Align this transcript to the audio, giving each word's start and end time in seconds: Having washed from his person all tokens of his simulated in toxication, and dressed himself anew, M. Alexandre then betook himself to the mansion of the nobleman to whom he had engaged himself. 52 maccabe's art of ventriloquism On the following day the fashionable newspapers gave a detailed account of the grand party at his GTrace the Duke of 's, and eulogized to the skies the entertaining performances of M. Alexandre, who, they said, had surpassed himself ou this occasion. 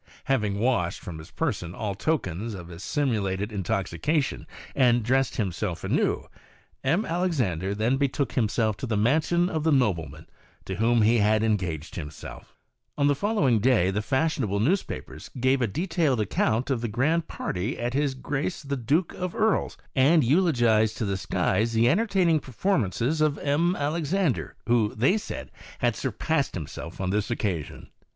Having 0.23 0.57
washed 0.57 0.99
from 0.99 1.19
his 1.19 1.29
person 1.29 1.75
all 1.75 1.93
tokens 1.93 2.55
of 2.55 2.69
his 2.69 2.83
simulated 2.83 3.51
in 3.51 3.61
toxication, 3.61 4.47
and 4.73 5.03
dressed 5.03 5.35
himself 5.35 5.83
anew, 5.83 6.25
M. 6.83 7.05
Alexandre 7.05 7.75
then 7.75 7.97
betook 7.97 8.31
himself 8.31 8.75
to 8.77 8.87
the 8.87 8.97
mansion 8.97 9.47
of 9.47 9.63
the 9.63 9.71
nobleman 9.71 10.25
to 10.65 10.77
whom 10.77 11.03
he 11.03 11.19
had 11.19 11.43
engaged 11.43 11.97
himself. 11.97 12.55
52 12.97 12.97
maccabe's 12.97 12.97
art 12.97 13.03
of 13.03 13.05
ventriloquism 13.05 13.05
On 13.05 13.07
the 13.07 13.15
following 13.15 13.59
day 13.59 13.91
the 13.91 14.01
fashionable 14.01 14.59
newspapers 14.59 15.29
gave 15.39 15.61
a 15.61 15.67
detailed 15.67 16.19
account 16.19 16.71
of 16.71 16.81
the 16.81 16.87
grand 16.87 17.27
party 17.27 17.77
at 17.77 17.93
his 17.93 18.15
GTrace 18.15 18.67
the 18.67 18.77
Duke 18.77 19.13
of 19.13 19.35
's, 19.35 19.77
and 19.95 20.23
eulogized 20.23 20.97
to 20.97 21.05
the 21.05 21.15
skies 21.15 21.73
the 21.73 21.87
entertaining 21.87 22.39
performances 22.39 23.21
of 23.21 23.37
M. 23.37 23.75
Alexandre, 23.75 24.55
who, 24.65 24.95
they 24.95 25.15
said, 25.19 25.51
had 25.77 25.95
surpassed 25.95 26.55
himself 26.55 26.99
ou 26.99 27.05
this 27.05 27.29
occasion. 27.29 27.89